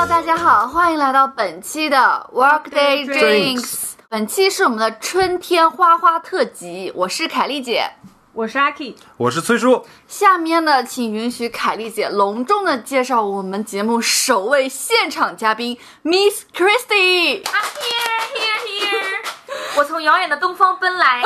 [0.00, 3.90] Hello，大家好，欢迎来到本期的 Workday Drinks。
[4.08, 7.84] 本期是我们的春天花花特辑，我是凯丽姐。
[8.32, 9.84] 我是阿 K，我是崔叔。
[10.08, 17.42] 下面呢，请允许凯丽姐隆重的介绍我们节目首位现场嘉宾 Miss Christy。
[17.42, 19.76] I'm here, here, here！
[19.76, 21.22] 我从遥远的东方奔来。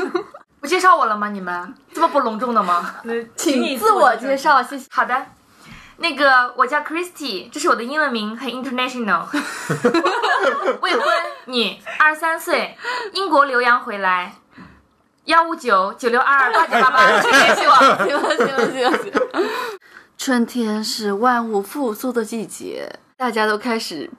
[0.60, 1.30] 不介绍我了吗？
[1.30, 2.96] 你们这么不隆重的吗？
[3.34, 4.84] 请自我介绍，谢谢。
[4.90, 5.26] 好的，
[6.00, 9.26] 那个我叫 Christy，这是我的英文名，很 international。
[10.80, 11.04] 未婚，
[11.44, 12.74] 女，二十三岁，
[13.12, 14.34] 英国留洋回来。
[15.26, 17.72] 幺五九九六二二 八九八八，请联系我。
[17.74, 19.20] 行了，行了，行了，行了。
[20.16, 24.10] 春天是万物复苏的季节，大家都开始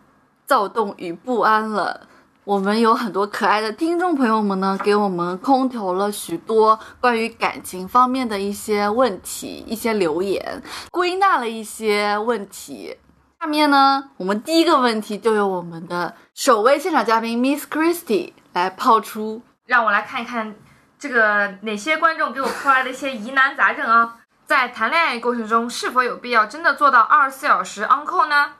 [0.46, 2.08] 躁动与不安了。
[2.44, 12.98] 我们有很多可爱的听众朋友们呢，给我们空投了许多关于感情方面的一些问题、一些留言，归纳了一些问题。
[13.40, 19.42] 下面呢，我们第一个问题就由我们的首位现场嘉宾 Miss Christie 来抛出。
[19.68, 20.56] 让我来看一看
[20.98, 24.18] 这个哪些观众给我抛来的一些疑难杂症啊。
[24.46, 28.54] 在谈恋爱过程中，是否有必要真的做到二十四小时 on call 呢？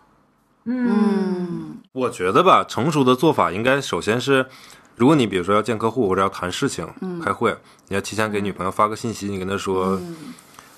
[0.66, 4.46] 嗯，我觉得吧，成熟的做法应该首先是，
[4.96, 6.88] 如果你比如说要见客户或者要谈事情、
[7.22, 7.54] 开会，
[7.90, 10.00] 你要提前给女朋友发个信息，你跟她说，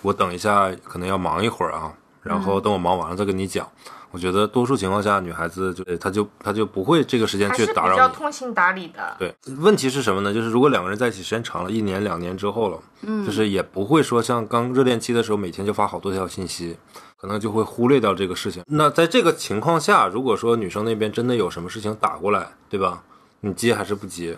[0.02, 3.68] 我等一下可能要忙一会儿啊，然后等我忙完了再跟你讲。
[4.10, 7.98] 我觉得多数情况下，女孩子就她就她就不会这个时间去打扰你。
[7.98, 9.16] 较通情达理的。
[9.20, 10.34] 对，问题是什么呢？
[10.34, 16.78] 就是如果两个人在一起时间长了，一年两年之后了，嗯，就是也不会说像刚热恋期的时候每天就发好多条信息，
[17.24, 18.62] 可能就会忽略掉这个事情。
[18.68, 23.02] 那在这个情况下，如果说女生那边真的有什么事情打过来，对吧？
[23.40, 24.38] 你接还是不接？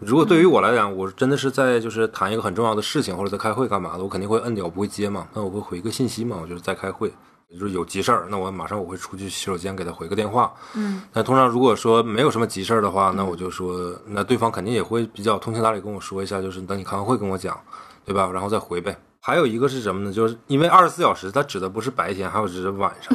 [0.00, 5.28] 如果对于我来讲，我真的是在就是谈一个很重要的事情，或者在开会干嘛的，我肯定会摁掉，我不会接嘛。
[5.34, 7.12] 那我会回个信息嘛，我就是在开会。
[7.52, 10.52] 就是有急事儿，那我马上我会出去洗手间给他回个电话。
[10.74, 17.56] 嗯，但通常如果说没有什么急事儿的话，那我就说，那对方肯定也会比较通情达理跟我说一下，就是等你开完会跟我讲，
[18.04, 18.28] 对吧？
[18.34, 18.98] 然后再回呗。
[19.26, 20.12] 还有一个是什么呢？
[20.12, 23.12] 就是因为二十四小时，它指的不是白天，还有指晚上。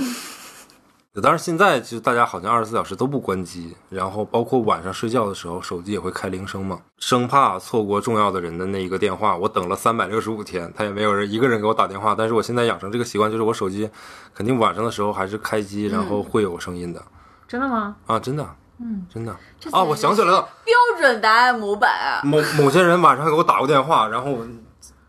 [1.24, 9.38] 当然现在其实大家好像二十四小时都不关机，然后包括晚上睡觉的时候，手机也会开铃声嘛，生怕错过重要的人的那一个电话。
[9.38, 13.90] 我等了三百六十五天，他也没有人一个人给我打电话，但是我现在养成这个习惯，就是我手机
[14.36, 17.02] 肯定晚上的时候还是开机，然后会有声音的。
[17.48, 17.96] 真的吗？
[18.06, 18.46] 啊，真的，
[18.82, 19.32] 嗯，真的
[19.72, 22.20] 啊，我想起来了，标准答案模板啊。
[22.26, 24.38] 某某些人晚上还给我打过电话，然后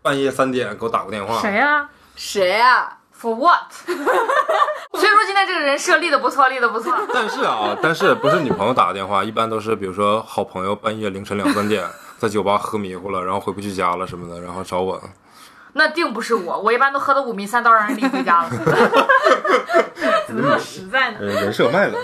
[0.03, 1.39] 半夜三点给我打过电话。
[1.39, 3.71] 谁呀、谁啊？For what？
[4.93, 6.93] 所以说今天这个人设立的不错，立的不错。
[7.11, 11.83] 但是啊，但是不是女朋友打的电话，一般都是比如说好朋友半夜凌晨两三点
[12.19, 15.01] 在酒吧喝迷糊了，然后回不去家了什么的，然后找我。
[15.75, 18.49] 那定不是我，我一般都喝的五迷三道，让人领回家了。
[20.27, 21.17] 怎么那么实在呢？
[21.19, 21.97] 人人设卖了，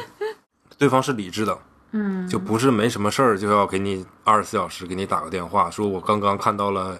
[0.77, 1.55] 对方是理智的，
[1.91, 6.97] 嗯，就不是没什么事儿就要给你二十四小时给你打个电话，说我刚刚看到了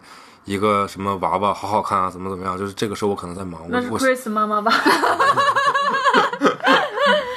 [0.50, 4.74] 一个什么娃娃，好好看啊，怎么怎么样，就是这个时候我可能在忙，那是 Chris 妈妈吧？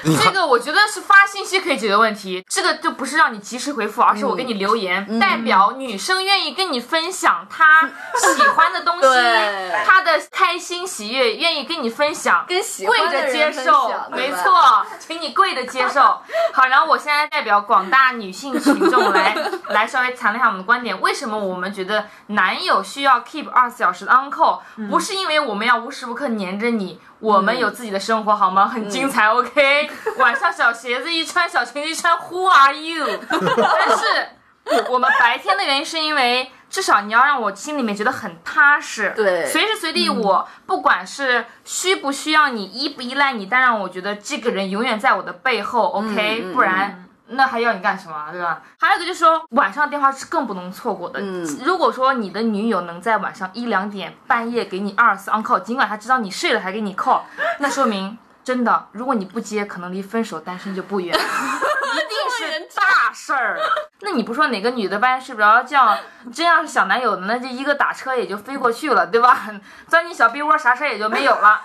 [0.04, 7.88] 你这个我觉得是发信息可以解决问题，这个就不是让你及时回复，而是我给你留言，代表女生愿意跟你分享她
[8.34, 9.06] 喜欢的东西，
[9.86, 16.00] 她的开心喜悦，愿意跟你分享，跟喜跪欢的着接受没错，请你跪着接受。
[16.52, 19.36] 好，然后我现在代表广大女性群众来
[19.68, 24.60] 来稍微谈一下我们的观点，为什么我们觉得男友需要 keep 二十四小时的 on call，、
[24.90, 27.00] 不是因为我们要无时无刻黏着你。
[27.22, 28.66] 我们有自己的生活好吗？
[28.66, 29.88] 很精彩，OK。
[30.18, 33.20] 晚上小鞋子一穿，小裙子一穿，Who are you？
[33.30, 47.01] 但是我们白天的原因是因为至少你要让我心里面觉得很踏实，对随时随地我不管是需不需要你，依不依赖你，但让我觉得这个人永远在我的背后，OK，、不然。
[47.32, 48.62] 那还要你干什么，对吧？
[48.78, 51.20] 还有一个就是说，晚上电话是更不能错过的。
[51.20, 57.20] 嗯如果说你的女友能在晚上一两点半夜给你二十四 on call，尽管她知道你睡了还给你 call，
[57.58, 63.58] 那说明真的，如果你不接，可能离分手单身就不远， 一定是大事儿。
[64.00, 65.96] 那你不说哪个女的半夜睡不着觉，
[66.32, 69.48] 真要是想男友的，那就一个打车也就飞过去了，对吧？
[69.86, 71.60] 钻进小被窝，啥事儿也就没有了。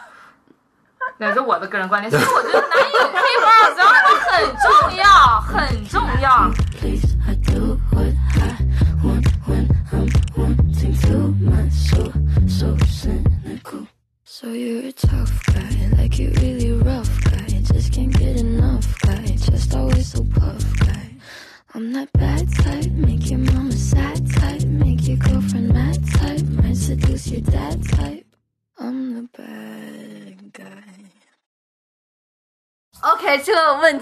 [1.17, 3.79] 那是我的个人观点，所以我觉得男友配合二十
[4.23, 4.67] 四很重
[4.97, 5.05] 要，
[5.41, 6.51] 很重要。
[6.79, 8.57] Please, I do what I
[9.03, 11.33] want when I'm wanting to.
[11.39, 12.11] My soul,
[12.47, 13.87] so cynical.
[14.23, 16.56] So you're a tough guy, like you really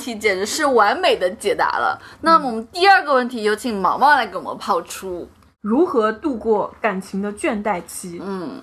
[0.06, 2.00] 题简直是完美的解答了。
[2.22, 5.28] 那么我们第二个问题，有请毛毛来给我们抛出。
[5.62, 8.22] 如何度过感情的倦怠期？
[8.24, 8.62] 嗯，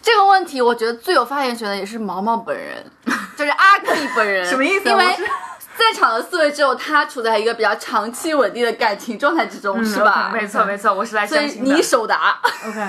[0.00, 2.84] 这个问题我觉得最有发言权的也是毛毛本人，
[3.36, 4.46] 就是阿 K 本人。
[4.46, 5.04] 什么意思因为
[5.76, 10.30] 在场的四位只有他处在一个比较长期稳定的感情状态之中，嗯是吧？
[10.32, 11.74] 没错没错，我是来所以相亲的。
[11.74, 12.40] 你首答。
[12.68, 12.80] OK，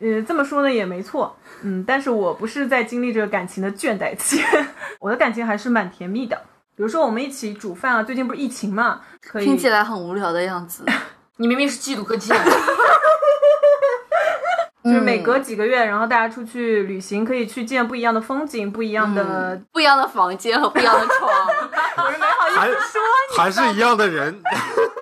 [0.00, 4.40] 呃，这么说呢也没错，嗯，但是我不是在经历这个感情的倦怠期，
[5.00, 6.38] 我的感情还是蛮甜蜜的。
[6.80, 10.82] 比如说我们一起煮饭啊，最近不是疫情嘛，可以听起来很无聊的样子。
[11.36, 12.32] 你明明是嫉妒和嫉妒。
[14.82, 19.60] 就是每嗯隔几个月，然后大家出去旅行，可以去见不一样的风景，不一样的。
[19.70, 21.30] 不一样的房间和不一样的床，
[22.02, 22.98] 我是没好意思说
[23.30, 24.40] 你还是一样的人，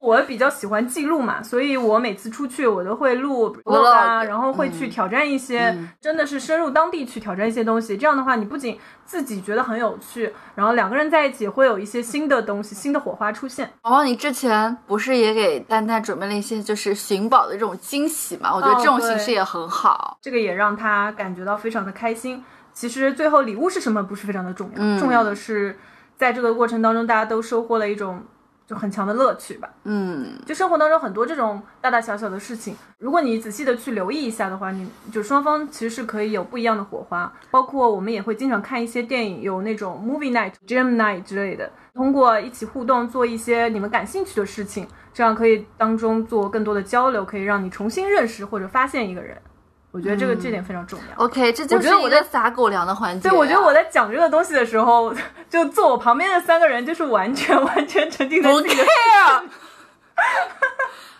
[0.02, 7.96] 我比较喜欢记录嘛，所以我每次出去我都会录 vlog 啊，然后会去挑战一些，真的是深入当地去挑战一些东西。
[7.96, 8.76] 这样的话，你不仅
[9.08, 13.72] 自己觉得很有趣，然后两个人在一起会有一些新的东西、新的火花出现。
[13.82, 18.55] 毛毛，你之前不是也给丹丹准备了一些就是寻宝的这种惊喜吗？
[18.55, 20.19] 我觉得这种形式也很好。
[20.20, 22.44] 这个也让他感觉到非常的开心。
[22.75, 25.78] 其实最后礼物是什么不是非常的重要，嗯重要的是
[26.19, 28.22] 在这个过程当中，大家都收获了一种
[28.69, 29.70] 就很强的乐趣吧。
[29.85, 37.32] 嗯，就生活当中很多这种大大小小的事情，如果你仔细的去留意一下的话，你就双方其实是可以有不一样的火花。
[37.50, 49.41] 包括我们也会经常看一些电影，有那种 movie night、gym night 之类的，通过一起互动做一些你们感兴趣的事情，这样可以当中做更多的交流，可以让你重新认识或者发现一个人。
[49.90, 51.25] 我觉得这个这点非常重要。
[51.25, 55.14] OK，这就是一我觉得我在个撒狗粮的环节、啊对，我觉得我在讲这个东西的时候，
[55.49, 59.43] 就坐我旁边的三个人就是完全完全沉浸在不自己的 care。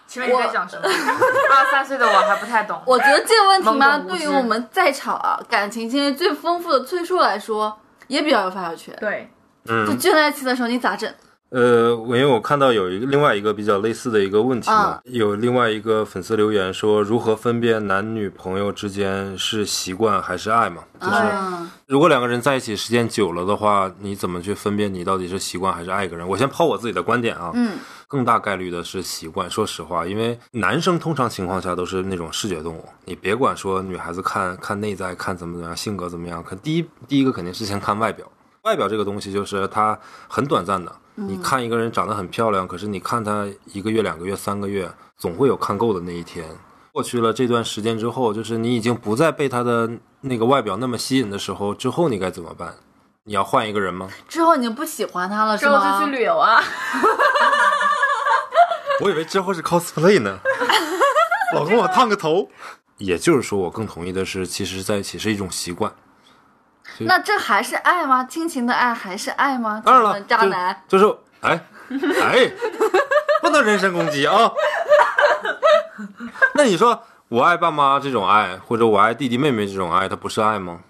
[0.07, 0.83] 请问你在讲什么？
[0.89, 2.81] 二十三岁的我还不太懂。
[2.87, 8.95] 我觉得这个问题嘛，对于我们在场啊感情经历最丰富的崔叔来说，也比较有发言权。
[9.01, 9.31] 对。
[9.67, 11.13] 就嗯，倦怠期的时候，你咋整？
[11.51, 20.83] 呃，我因为我看到有一个另外一个比较类似的一个问题嘛，嗯有另外一个粉丝留言说，如何分辨男女朋友之间是习惯还是爱嘛？
[21.01, 26.29] 就是嗯，如果两个人在一起时间久了的话，你怎么去分辨你到底是习惯还是爱一个人？
[26.29, 29.51] 我先抛我自己的观点啊，嗯，更大概率的是习惯。
[29.51, 38.31] 说实话，因为男生通常情况下都是那种视觉动物，你别管说女孩子看看内在，看怎么怎么样，性格怎么样，可第一第一个肯定是先看外表。
[38.65, 39.99] 外表这个东西就是它
[40.29, 40.93] 很短暂的，
[41.27, 46.45] 你看一个人长得很漂亮，可是你看他一个月、两个月、三个月，总会有看够的那一天。
[46.93, 52.73] 过去了这段时间之后，就是你已经不再被他的那个外表那么吸引的时候，之后你该怎么办？
[53.25, 54.09] 你要换一个人吗？
[54.29, 56.01] 之后你就不喜欢他了，是之后？
[56.01, 56.63] 就去旅游啊！
[59.03, 60.39] 我以为之后是 cosplay 呢。
[61.55, 62.49] 老公，我烫个头。
[62.99, 65.93] 也就是说，我更同意的是，其实在一起是一种习惯。
[67.01, 68.25] 那这还是爱吗？
[68.25, 69.83] 亲情的爱还是爱吗？
[69.85, 71.61] 当然了，渣男，就就是哎
[72.21, 72.51] 哎，
[73.41, 74.51] 不能人身攻击啊。
[76.55, 80.81] 那你说我爱爸妈这种爱，或者我爱弟弟妹妹这种爱，它不是爱吗？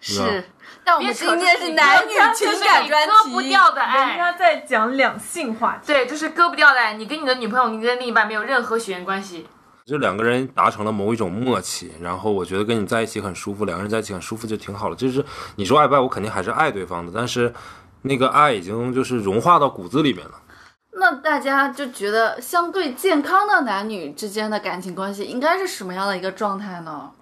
[0.00, 0.48] 是。
[0.84, 4.16] 但我们今天是男女情感专割不题，人掉的爱。
[4.16, 6.92] 家在讲两性话题，对，就是割不掉的爱。
[6.94, 9.48] 你跟你的女朋友、你跟另一半没有任何血缘关系。
[9.86, 14.96] 就两个人达成了某一种默契，然后我觉得跟你在一起很舒服，两个人在一起很舒服就挺好了。
[14.96, 17.54] 就是你说爱不爱，我肯定还是爱对方的，但是
[18.02, 20.42] 那个爱已经就是融化到骨子里面了。
[20.98, 27.12] 那大家就觉得相对健康的男女之间的感情关系应该是什么样的一个状态呢？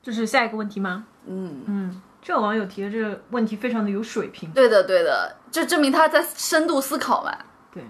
[0.00, 1.04] 这是下一个问题吗？
[1.26, 4.48] 嗯，嗯，这个网友提的这个问题非常的有水平。
[4.52, 7.36] 对的，对的，就证明他在深度思考嘛。
[7.72, 7.82] 对，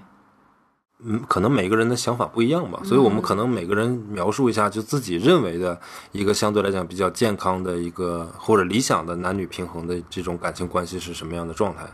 [1.05, 11.85] 嗯，可能每个人的想法不一样吧，所以我们可能每个人描述一下，就自己认为的一个相对来讲比较健康的一个或者理想的男女平衡的这种感情关系是什么样的状态。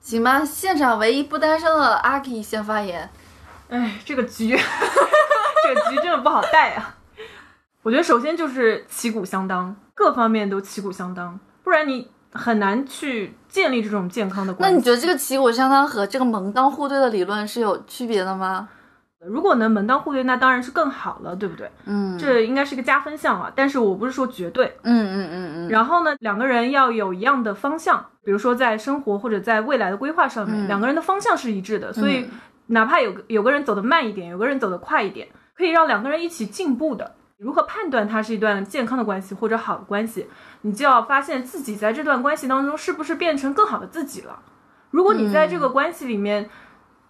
[0.00, 3.10] 行吧，现场唯一不单身的阿 K 先发言。
[3.68, 6.94] 哎，这个局， 这个局真的不好带啊。
[7.82, 14.72] 我觉得首先就是旗鼓相当，各方面都旗鼓相当，不然你很难去建立这种健康的关系。
[14.72, 18.68] 那你觉得这个旗鼓相当和这个门当户对的理论是有区别的吗？
[19.26, 21.68] 如果能门当户对，那当然是更好了，对不对？
[21.86, 23.50] 嗯，这应该是一个加分项啊。
[23.56, 24.76] 但是我不是说绝对。
[24.82, 31.92] 嗯嗯嗯嗯，然后呢，两个人要有一样的方向，比如说在生活或者在未来的规划上面，嗯两个人的方向是一致的。
[31.92, 32.28] 所以
[32.66, 35.26] 哪怕有个有个人走得慢一点，有个人走得快一点，
[35.56, 37.14] 可以让两个人一起进步的。
[37.38, 40.26] 如何判断它是一段健康的关系或者好的关系？
[40.62, 44.40] 你就要发现自己在这段关系当中是不是变成更好的自己了。
[44.90, 46.48] 如果你在这个关系里面，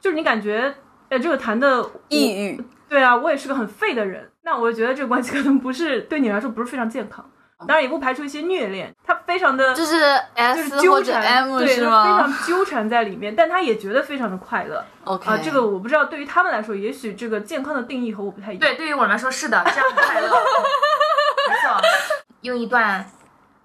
[0.00, 0.74] 就是你感觉，
[1.08, 2.60] 哎，这个谈的抑郁。
[2.88, 7.28] 对啊，我也是个很废的人，那我就觉得这个关系可能不是对你来说不是非常健康。
[7.60, 14.84] 当然也不排除一些虐恋，他非常的就是就是 S 纠缠 M 对，他非常纠缠在里面，但他也觉得非常的快乐。
[15.04, 18.60] ？OK 啊，这个我不知道，对于他们来说，也许这个健康的定义和我不太一样。
[18.60, 20.28] 对，对于我来说是的，这样很快乐。
[20.28, 21.80] 没错，
[22.42, 23.10] 用一段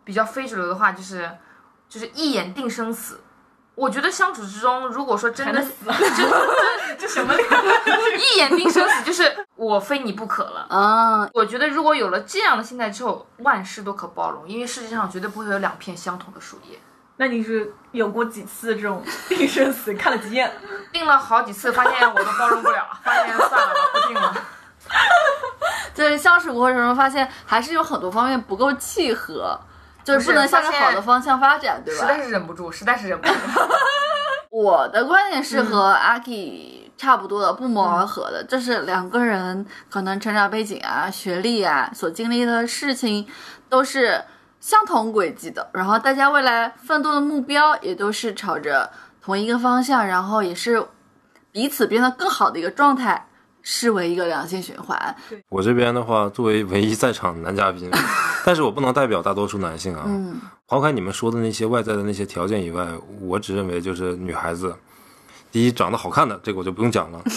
[0.06, 1.30] 比较非主流的话，就是
[1.90, 3.20] 就是一眼定生死。
[3.76, 5.96] 我觉得相处之中，如果说真的死啊？
[7.00, 7.34] 这什么？
[7.34, 10.68] 一眼定生死，就是我非你不可了。
[10.70, 16.78] 啊，我觉得如果有了这样的心态之后，万事都可包容，因为世界上绝对不会有两片相同的树叶。
[17.18, 19.94] 那你是有过几次这种定生死？
[19.94, 20.52] 看了几眼？
[20.92, 24.36] 定了好几次，发现我都包容不了，发现算了吧，不定了。
[25.94, 29.60] 在相处过程中发现还是有很多方面不够契合，
[30.04, 32.02] 就是不能向着好的方向发展，对吧？
[32.02, 33.34] 实在是忍不住，实在是忍不住。
[34.52, 38.44] 我的观点是和阿 K 差不多的，不谋而合的。
[38.44, 43.26] 就是两个人可能成长背景啊、学历啊、所经历的事情
[43.70, 44.26] 都是
[44.60, 48.92] 相同轨迹的，然后大家未来奋斗的目标也都是朝着
[49.22, 50.86] 同一个方向，然后也是
[51.52, 53.28] 彼此变得更好的一个状态，
[53.64, 55.16] 视为一个良性循环。
[55.50, 57.90] 我这边的话，作为唯一在场的男嘉宾，
[58.46, 60.04] 但是我不能代表大多数男性啊。
[60.06, 62.88] 嗯， 抛开你们说的那些外在的那些条件以外，
[63.22, 64.76] 我只认为就是女孩子，
[65.52, 67.22] 第一长得好看的，这个我就不用讲了。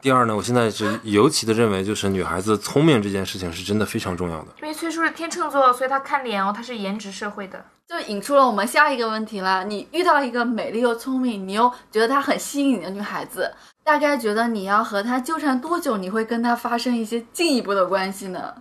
[0.00, 4.46] 第二呢，我现在是尤其的认为，就是女孩子聪明这件事情是真的非常重要的。
[4.62, 7.64] 因为崔叔是天秤座，所以他看脸哦，他是颜值社会的。
[7.88, 9.64] 就引出了我们下一个问题了。
[9.64, 13.50] 你遇到一个美丽又聪明，你又觉得她很吸引你的女孩子，
[13.88, 18.52] 大概觉得你要和他纠缠多久，你会跟他发生一些进一步的关系呢？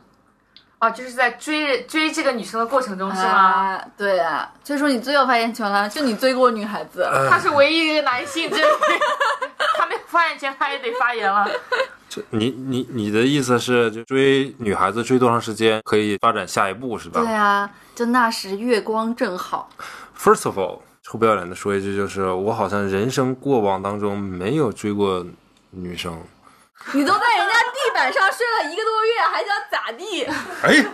[0.79, 3.27] 哦，就是在追追这个女生的过程中是吗？
[3.27, 7.05] 啊，对啊，所以说你最有发言权了，就你追过女孩子。
[7.29, 8.55] 他是唯一一个男性，这
[9.77, 11.45] 他没有发言权，他也得发言了。
[12.07, 17.19] 就你你你的意思是，就追女孩子追多长时间可以发展下一步是吧？
[17.19, 19.69] 对啊，就那时月光正好。
[20.17, 20.79] First of all，
[21.09, 25.25] 臭不要脸的说一句，就是我好像人生过往当中没有追过
[25.69, 26.21] 女生。
[26.91, 30.25] 你都在人家地板上睡了一个多月，还想咋地？
[30.63, 30.85] 哎，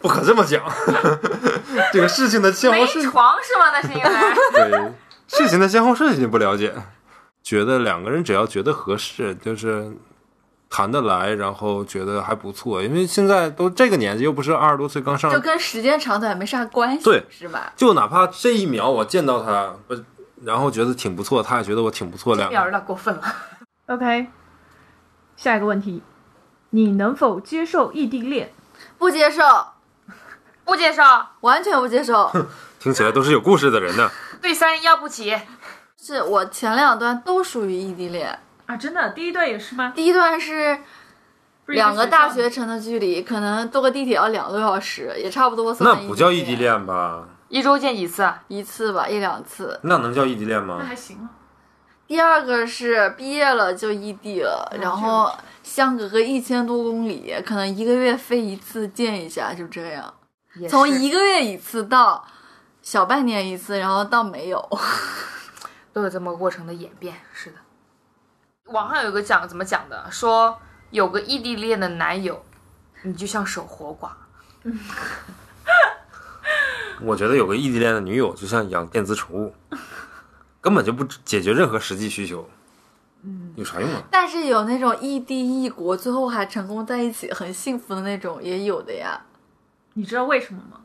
[0.00, 0.62] 不可这么讲，
[1.92, 3.70] 这个事情的先后没顺床是吗？
[3.72, 4.02] 那是因为
[4.70, 4.92] 对
[5.26, 6.72] 事情的先后顺序不了解，
[7.42, 9.92] 觉得两个人只要觉得合适，就是
[10.74, 17.72] 谈得来，然后觉得还不错，因为现在都这个年纪，又不是二十多岁刚上就，跟时间长短没啥关系，对是吧？
[17.76, 19.94] 就哪怕这一秒我见到他，不，
[20.42, 23.22] 然后觉得挺不错，他也觉得我挺不错，两秒有点过分了。
[23.86, 24.26] OK，
[25.36, 26.02] 下一个问题，
[26.70, 28.52] 你能否接受异地恋？
[28.98, 29.42] 不接受，
[30.64, 31.04] 不接受，
[31.42, 32.28] 完全不接受。
[32.80, 34.10] 听起来都是有故事的人呢。
[34.42, 35.38] 对三要不起。
[35.96, 39.92] 是我前两段都属于异地恋，啊，真的，第一段也是吗？
[39.94, 40.78] 第一段是
[41.66, 47.28] 两个大学城的距离，可能坐个地铁要两个多小时，也差不多算那不叫异地，恋吧？
[47.48, 48.28] 一周见几次？
[48.48, 49.78] 一次吧，一两次。
[49.82, 50.86] 那能叫异地恋吗那？
[50.86, 51.28] 还行啊。
[52.06, 55.30] 第二个是毕业了就异地了，然后
[55.62, 60.12] 相隔个一千多公里，可能一个月飞一次见一下，就这样。
[60.68, 62.24] 从一个月一次到
[62.80, 64.66] 小半年一次，然后到没有。
[65.92, 67.56] 都有这么过程的演变，是的。
[68.72, 70.58] 网上有个讲怎么讲的，说
[70.90, 72.42] 有个异地恋的男友，
[73.02, 74.10] 你就像守活寡。
[77.02, 79.54] 我觉得有个异地恋的女友就像养电子宠物，
[80.60, 82.48] 根本就不解决任何实际需求。
[83.22, 84.02] 嗯，有啥用啊？
[84.10, 89.20] 但是有那种异地异国，最后还成功在一起，很幸福的那种，也有的呀。
[89.94, 90.80] 你知道为什么吗？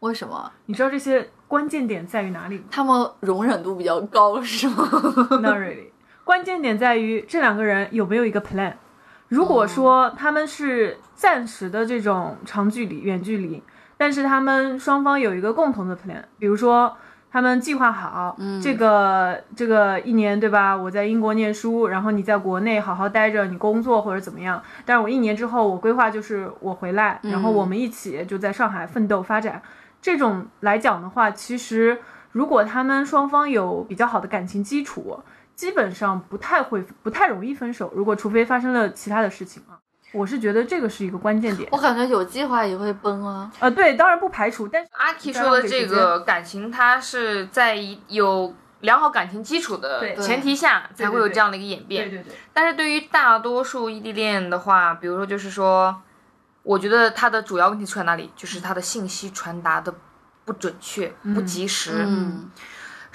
[0.00, 0.50] 为什么？
[0.66, 4.88] 你知道这些关键点在于哪里吗他们容忍度比较高，是吗
[5.42, 5.90] ？？Not really。
[6.28, 8.74] 关键点在于这两个人有没有一个 plan。
[9.28, 13.62] 如果说他们是暂时的这种长距离、远距离，
[13.96, 16.94] 但是他们双方有一个共同的 plan，比如说
[17.30, 20.76] 他们计划好，这个这个一年对吧？
[20.76, 24.62] 我在英国念书，然后你在国内好好待着，你工作或者怎么样。
[24.84, 29.62] 但是我一年之后，我规划就是我回来，然后我们一起就在上海奋斗发展。
[30.02, 31.96] 这种来讲的话，其实
[32.32, 35.18] 如果他们双方有比较好的感情基础，
[35.58, 37.92] 基本上不太会不太容易分手。
[37.92, 39.74] 如果除非发生了其他的事情啊，
[40.12, 41.78] 我是觉得这个是一个关键点我。
[41.78, 43.50] 感觉有计划也会崩啊。
[43.58, 52.08] 呃，对，当然不排除，但是阿 K 说的这个感情，它是在一有良好感情基础的前提下，才会有这样的一个演变。
[52.08, 56.00] 对对对，但是对于大多数异地恋的话，比如说就是说，
[56.62, 58.30] 我觉得它的主要问题出在哪里？
[58.36, 59.92] 就是它的信息传达的
[60.44, 62.04] 不准确、不及时。
[62.06, 62.48] 嗯，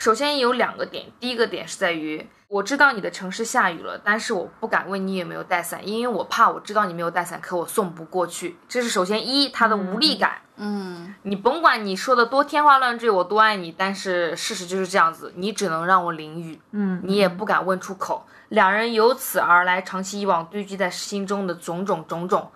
[0.03, 8.57] 首先有两个点，第一个点是在于我知道你的城市下雨了，但是我不敢问你有没有带伞，因为我怕我知道你没有带伞，可我送不过去。
[8.67, 10.41] 这是首先一他的无力感。
[10.57, 18.25] 嗯，你甭管你说的多天花乱坠，我多爱你，但是事实就是这样子，你只能让我淋雨，嗯，你也不敢问出口。
[18.53, 22.51] 两人由此而来，长期以往堆积在心中的种种种种，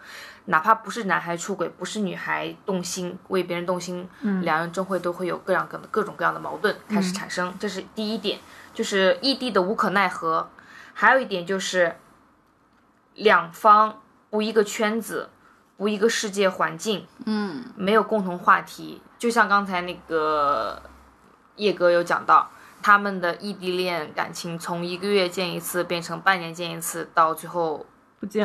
[0.46, 8.40] 哪怕不是男孩出轨，不是女孩动心为别人动心，嗯，两人终会都会有各样各的各种各样的矛盾开始产生，这是第一点，
[8.76, 10.48] 就是异地的无可奈何。
[10.94, 11.96] 还有一点就是，
[13.16, 14.00] 两方
[14.30, 15.32] 不一个圈子，
[15.78, 19.02] 不一个世界环境，嗯，没有共同话题。
[19.18, 20.80] 就像刚才那个
[21.56, 22.52] 叶哥有讲到，
[22.88, 27.86] 他们的异地恋感情从一个月见一次变成半年见一次，到最后。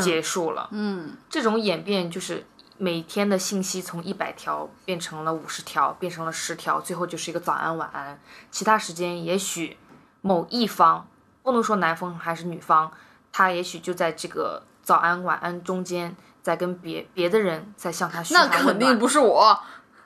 [0.01, 0.69] 结束了。
[0.73, 2.45] 嗯，这种演变就是
[2.77, 8.21] 每天的信息从一百条变成了五十条，变成了十条，最后就是一个早安晚安。
[8.51, 9.77] 其他时间也许
[10.21, 11.07] 某一方
[11.45, 12.91] 不能说男方还是女方，
[13.33, 19.59] 他也许就在这个早安晚安中间，在跟别别的人在向他嘘那寒问暖那肯定不是我。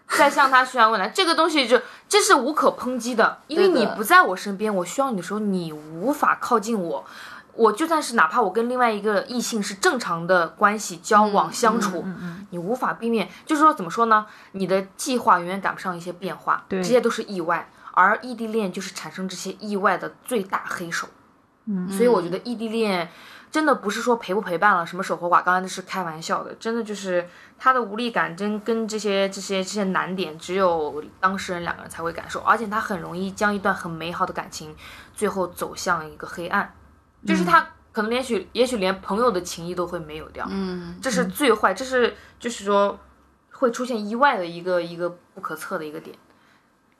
[0.18, 7.04] 在向他嘘寒问暖，这个东西就这是无可抨击的，因为你不在我身边，我需要你的时候，你无法靠近我。
[7.54, 12.04] 我就算是哪怕我跟另外一个异性是正常的关系交往相处，
[12.50, 14.26] 你无法避免，就是说怎么说呢？
[14.52, 21.08] 你的计划永远赶不上一些变化，对这些都是意外，而异地恋就是产生这些意外的最大黑手。
[21.68, 23.10] 嗯所以我觉得异地恋
[23.56, 27.26] 真的不是说陪不陪伴了，什么守活寡，刚才那是开玩笑的，真的就是
[27.58, 34.76] 他的无力感，真跟这些这些这些难点，只有当事人两个人才会感受，而且他很容易将一段很美好的感情，
[35.14, 36.70] 最后走向一个黑暗，
[37.26, 42.98] 就是他可能连许也许连朋友的情谊都会没有掉，嗯，这是最坏，这是就是说
[43.52, 46.14] 会出现意外的一个一个不可测的一个点。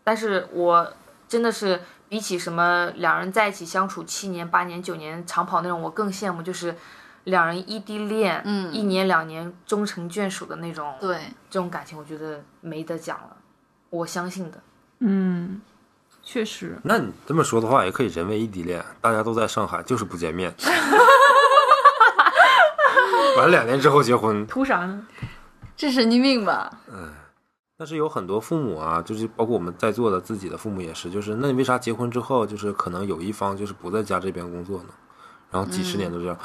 [0.02, 0.90] 但是我
[1.28, 6.76] 真的是比起什么两人在一起相处七年、八年、九年长跑那种，我更羡慕就是
[7.24, 11.18] 两人异地恋，嗯一年两年终成眷属的那种，对，
[11.50, 13.36] 这种感情，我觉得没得讲了，
[13.90, 14.58] 我相信的。
[15.00, 15.60] 嗯，
[16.22, 20.54] 确实，那你这么说的话，也可以人为异地恋，大家都在上海，就是不见面。
[23.36, 25.06] 完了两年之后结婚，图啥呢？
[25.76, 26.72] 这神经病吧？
[27.78, 34.88] 但是有很多父母啊，就是包括我们在座的自己的父母也是，就是那你为啥结婚之后，就是可能有一方就是不在家这边工作呢？
[35.50, 36.36] 然后几十年都这样，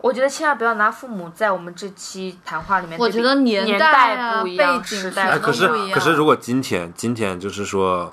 [0.00, 8.12] 我觉得千万不要拿父母在我们这期谈话里面，我觉得年年代啊不一样，时代不一样可是可是如果今天今天就是说，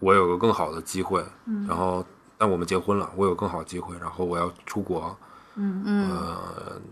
[0.00, 1.24] 我有个更好的机会，
[1.66, 2.04] 然后
[2.36, 5.16] 但我们结婚了，我有更好的机会，然后我要出国，
[5.54, 6.82] 嗯，嗯，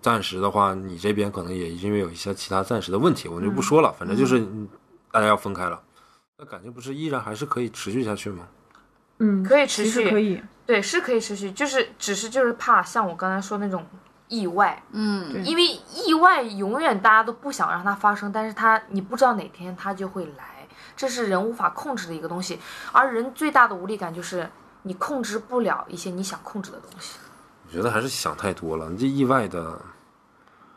[0.00, 4.38] 暂时的话，你这边可能也因为有一些其他暂时的问题，我们就不说了，反正就是。
[4.38, 4.68] 嗯
[5.14, 5.80] 大家要分开了，
[6.36, 8.48] 那感情不是依然还是可以持续下去吗？
[9.18, 13.86] 嗯，可以持续可以，对，是可以持续，就是只是就是怕像我刚才说那种
[14.26, 15.62] 意外，嗯，因为
[16.04, 20.66] 意外永远大家都不想让它发生，但是它你不知道哪天它就会来，
[20.96, 22.58] 这是人无法控制的一个东西，
[22.90, 24.50] 而人最大的无力感就是
[24.82, 27.20] 你控制不了一些你想控制的东西。
[27.74, 29.80] 我觉得还是想太多了，你这意外的，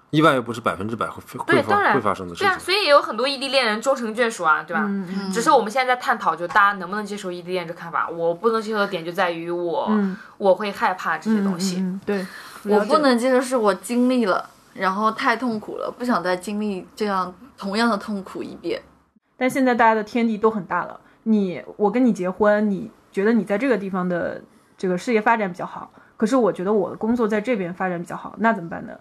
[0.09, 4.83] 意外又不是百分之百会对，会当然发会发生的事情对啊，所以也有很多异地恋人终成眷属啊，对吧？
[4.87, 8.09] 嗯只是我们现在在探讨，就大家能不能接受异地恋这看法。
[8.09, 11.75] 我不能接受的点就在于我，嗯我会害怕这些东西。
[11.81, 18.81] 嗯，嗯对，我不能接受是我经历了，然后太痛苦了，不想再经历这样同样的痛苦一遍。
[19.37, 24.41] 但现在大家的天地都很大了，你我跟你结婚，你觉得你在这个地方的
[24.75, 28.93] 这个事业发展比较好，可是我觉得我的工作在这边发展比较好，那怎么办呢？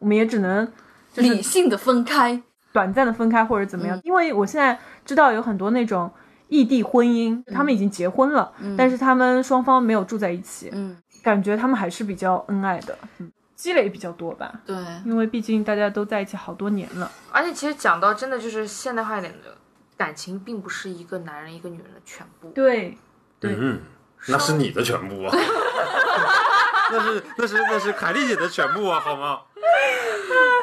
[0.00, 0.70] 我们也只能
[1.14, 6.10] 理性的分开，短暂的分开或者怎么样，因为我现在知道有很多那种
[6.48, 19.56] 异地婚姻，他们已经结婚了，但是他们双方没有住在一起，嗯，感觉他们还是比较恩爱的，嗯，积累比较多吧，对，因为毕竟大家都在一起好多年了，而且其实讲到真的就是现代化一点的，
[19.96, 22.48] 感情并不是一个男人一个女人的全部。
[22.50, 22.98] 对，
[23.40, 23.80] 对嗯，
[24.28, 25.30] 那是你的全部啊，
[26.96, 29.40] 那是那是那是凯丽姐的全部啊，好吗？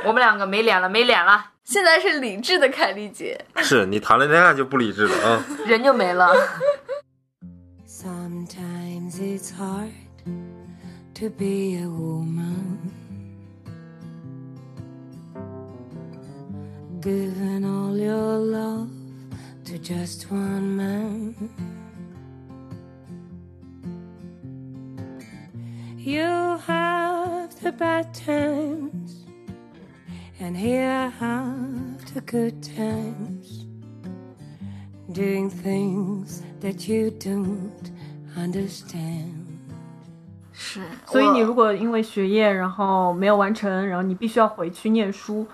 [0.05, 5.45] 我们两个没脸了，没脸了，现在是理智的凯丽姐，是你谈了恋爱就不理智了啊。
[5.65, 6.33] 人就没了。
[7.85, 9.91] Sometimes it's hard
[11.13, 12.79] to be a woman.
[17.01, 18.89] Giving all your love
[19.65, 21.35] to just one man.
[26.03, 29.23] You have the bad times,
[30.39, 33.67] and here I have the good times.
[35.13, 37.91] doing things that you don't
[38.35, 39.33] understand.
[40.53, 45.45] 是，所以你如果因为学业然后没有完成，然后你必须要回去念书，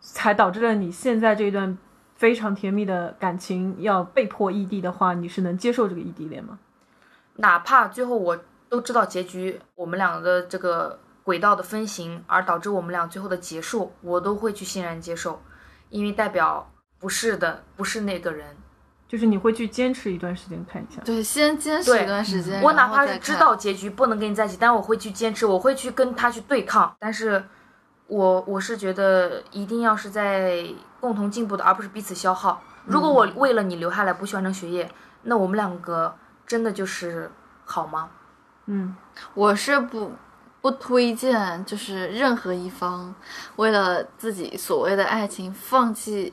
[0.00, 1.76] 才导致了你现在这一段
[2.14, 6.58] 非常甜蜜的感情要被迫异地的话，你是能接受这个异地恋吗？
[7.36, 8.38] 哪怕最后我
[8.70, 15.42] 都知道结局，我们俩的这个轨道的分形，而导致我们俩最后的结束，我都会去欣然接受，
[15.90, 18.56] 因为代表不是的，不是那个人。
[19.08, 21.02] 就是你会去坚持一段时间看一下。
[21.04, 26.94] 对，先坚持一段时间，我哪怕是知道结局不能跟你在一起，但我会去坚持，我会去跟他去对抗。
[27.00, 27.44] 但是
[28.06, 30.64] 我我是觉得一定要是在
[31.00, 32.62] 共同进步的，而不是彼此消耗。
[32.86, 34.88] 如果我为了你留下来不去完成学业，
[35.24, 36.14] 那我们两个
[36.46, 37.28] 真的就是
[37.64, 38.10] 好吗？
[38.72, 38.94] 嗯，
[39.34, 40.12] 我是不
[40.60, 43.12] 不推荐，就是任何一方
[43.56, 46.32] 为了自己所谓的爱情放弃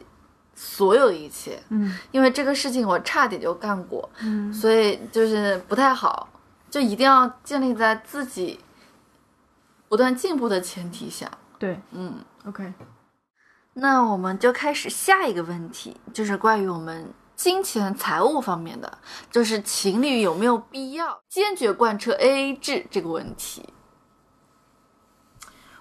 [0.54, 4.54] 所有一切，嗯，因为这个事情我差点就干过，嗯。
[4.54, 6.30] 所以就是不太好，
[6.70, 8.60] 就一定要建立在自己
[9.88, 11.80] 不断进步的前提下，对。
[11.92, 12.16] 嗯。
[12.46, 12.74] ，OK，
[13.74, 18.98] 那我们就开始下一个问题，就是关于我们金钱财务方面的，
[19.30, 23.64] 就是情侣有没有必要坚决贯彻 AA 制这个问题。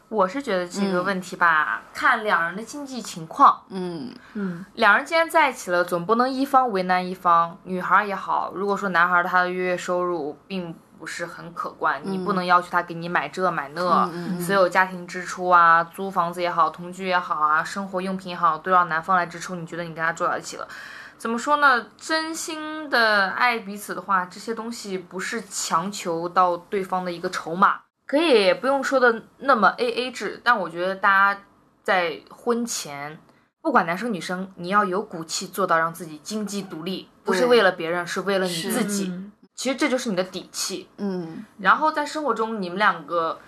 [0.08, 3.64] 我是觉得这个问题吧，看两人的经济情况。
[3.70, 7.58] 嗯嗯两人既然在一起了，总不能一方为难一方。
[7.64, 19.54] 女孩也好，如果说男孩他的月月收入并不是很可观，你不能要求他给你买这买那，所有家庭支出啊，租房子也好，同居也好啊，生活用品也好，都让男方来支出。
[19.54, 20.68] 你觉得你跟他住到一起了？
[21.18, 21.86] 怎么说呢？
[21.96, 31.40] 真心的爱彼此的话，这些东西不是强求到对方的一个筹码，可以不用说的那么 A A 制，但我觉得大家
[31.82, 33.18] 在婚前，
[33.62, 39.08] 不管男生女生，你要有骨气做到让自己经济独立，不是为了别人，是为了你自己。
[39.08, 40.86] 嗯其实这就是你的底气。
[40.98, 43.40] 嗯然后在生活中，你们两个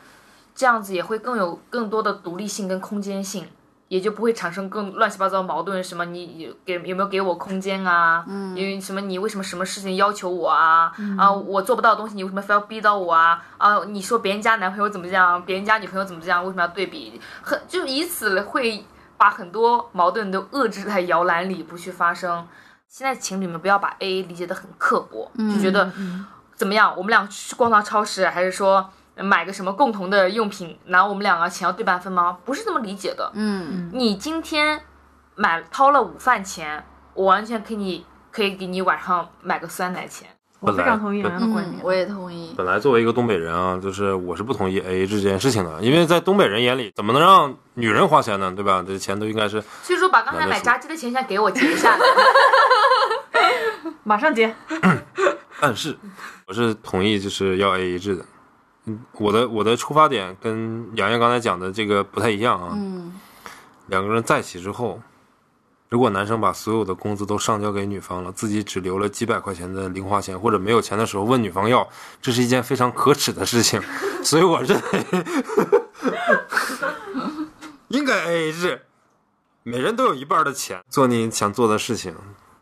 [0.55, 3.47] 这样子也会更有更多的独立性跟空间性，
[3.89, 5.83] 也就不会产生更乱七八糟的矛盾。
[5.83, 8.25] 什么你有给有没有给我空间啊？
[8.29, 10.93] 嗯，因为什么你为什么什么事情要求我啊？
[11.19, 13.43] 啊，我做不到的东西你为什么非要逼到我啊？
[13.57, 17.21] 啊，你说别人家男朋友怎么这样，别人家女朋友怎么这样，为什么要对比？
[17.43, 18.85] 很就以此会
[19.17, 22.47] 把很多矛盾都遏制在摇篮里，不去发生。
[22.87, 25.93] 现在情侣们不要把 A A 理解的很刻薄，就觉得
[26.55, 26.95] 怎么样？
[26.97, 28.91] 我们俩去逛趟超市，还是说
[29.23, 32.39] 买个什么共同的用品，拿我们两个钱要对半分吗？
[32.45, 33.31] 不是这么理解的。
[33.35, 34.81] 嗯你今天
[35.35, 40.29] 买掏了午饭钱，我完全可以可以给你晚上买个酸奶钱。
[40.61, 41.81] 我非常同意本洋洋的观点，。
[41.81, 42.53] 嗯我也同意。
[42.57, 48.53] 本来作为一个东北人啊，就是我是不同意 AA 制这件事情的，因为在东北人眼里，怎么能让女人花钱呢？
[48.55, 48.85] 对吧？
[48.85, 51.97] 这钱都应该是所以说，把刚才买炸鸡的钱先给我结一下。
[54.03, 54.53] 马上结。
[55.61, 55.97] 但是
[56.47, 58.25] 我是同意就是要 AA 制的。
[58.89, 62.73] 嗯，我的我的出发点跟洋洋刚才讲的这个不太一样啊。
[62.75, 63.21] 嗯
[63.89, 65.01] 两个人在一起之后，
[65.89, 71.89] 如果男生把所有的工资都上交给女方了，自己只留了几百块钱的零花钱，或者没有钱的时候问女方要，
[72.21, 73.81] 这是一件非常可耻的事情。
[74.23, 75.07] 所以我认为
[77.89, 78.83] 应该 AA 制，
[79.63, 82.15] 每人都有一半的钱做你想做的事情，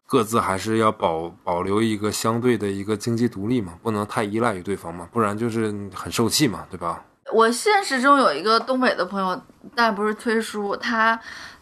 [0.07, 7.03] 各自还是要保保留一个相对的一个经济独立嘛，不能太依赖于对方嘛，不然就是很受气嘛，对吧？
[7.33, 9.43] 我现实中有一个东北的朋友，
[9.75, 11.19] 但不是推叔，他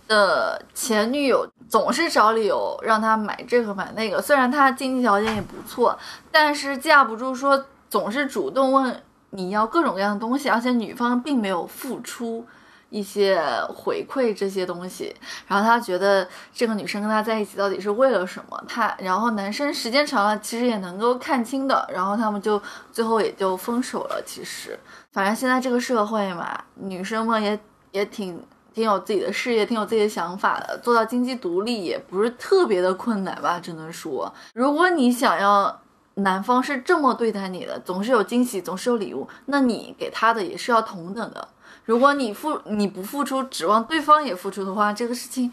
[0.07, 5.99] 的前女友总是找理由让他买这个买那个，虽然他经济条件也不错，
[6.31, 12.47] 但是架不住说总是主动问你要各种各样的东西，而且女方并没有付出。
[12.95, 13.43] 一些
[13.75, 15.13] 回馈这些东西，
[15.49, 18.65] 然后他觉得这个女生跟他在一起到底是为了什么？
[18.69, 24.23] 他然后男生时间长了其实也能够看清的，然后他们就最后也就分手了。
[24.25, 24.79] 其实，
[25.11, 27.59] 反正现在这个社会嘛，女生们也
[27.91, 28.41] 也挺
[28.73, 35.81] 挺有自己的事业，挺有自己的想法的，做到经济独立也不是特别的困难吧，只能说，如果你想要
[36.15, 41.49] 男方是这么对待你的，总是有惊喜，总是有礼物，那你给他的也是要同等的。
[41.85, 45.53] 如果你付你不付出，指望对方也付出的话，这个事情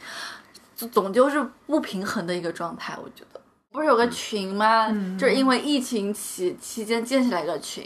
[0.76, 3.42] 就总就是不平衡的一个状态，我觉得。
[3.74, 4.88] 不是有个群吗？
[4.90, 7.86] 嗯就是因为疫情期期间建起来一个群，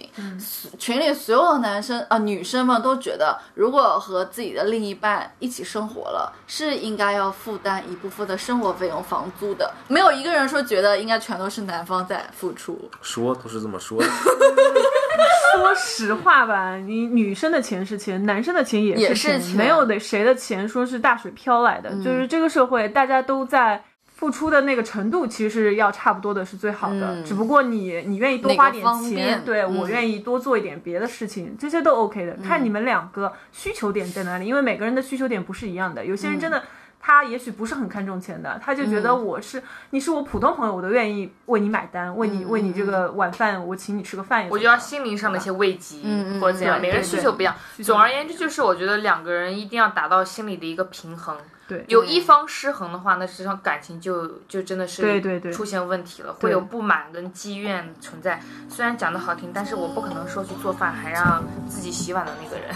[0.80, 9.72] 群里所有的男生啊、呃、女生们都觉得，如果和自己的另一半一起生活了，是应该要负担一部分的生活费用、房租的。
[9.88, 12.90] 没有一个人说觉得应该全都是男方在付出。
[13.04, 14.08] 说都是这么说的。
[15.56, 21.92] 说实话吧，你女生的钱是钱，男生的钱也也是是钱没有的谁的钱说是大水漂来的。
[22.04, 27.16] 就是这个社会，大家都在付出的那个程度其实要差不多的，是最好的。
[27.16, 32.38] 嗯只不过你你愿意多花点钱，对、嗯我愿意多做一点别的事情，这些都 OK 的。
[32.46, 36.06] 看你们两个需求点在哪里，因为每个人的需求点不是一样的。
[36.06, 36.62] 有些人真的。
[37.06, 44.50] 他也许不是很看重钱的，他就觉得我是、你是我普通朋友，我都愿意为你买单，为你、为你这个晚饭，我请你吃个饭也。
[44.50, 47.54] 我就要心灵上的一些慰藉，嗯嗯或者怎样，每个人需求不一样。
[47.84, 51.38] 总而言之，就是我觉得两个人一定要达到心理的一个平衡。
[51.68, 58.42] 对有一方失衡的话，那实际上感情就就真的是对对对出现问题了，会有不满跟积怨存在。
[58.68, 62.74] 虽然讲的好听，但是我不可能说去做饭还让自己洗碗的那个人。